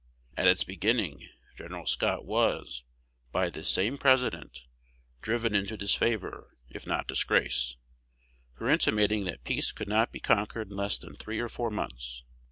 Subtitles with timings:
[0.35, 1.85] At its beginning, Gen.
[1.85, 2.81] Scott was,
[3.31, 4.63] by this same President,
[5.21, 7.75] driven into disfavor, if not disgrace,
[8.55, 12.23] for intimating that peace could not be conquered in less than three or four months.